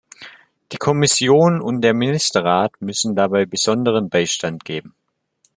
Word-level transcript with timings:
Die 0.71 0.77
Kommission 0.77 1.61
und 1.61 1.81
der 1.81 1.93
Ministerrat 1.93 2.71
müssen 2.81 3.13
dabei 3.15 3.45
besonderen 3.45 4.09
Beistand 4.09 4.65
geben. 4.65 4.95